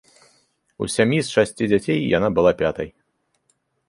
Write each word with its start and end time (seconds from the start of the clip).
У 0.85 0.85
сям'і 0.93 1.19
з 1.27 1.35
шасці 1.35 1.67
дзяцей 1.71 1.99
яна 2.17 2.29
была 2.39 2.53
пятай. 2.63 2.89